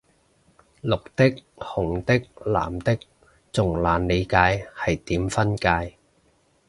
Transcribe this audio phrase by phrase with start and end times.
[0.03, 0.05] 綠的
[1.57, 2.99] 紅的藍的
[3.51, 5.95] 仲難理解係點分界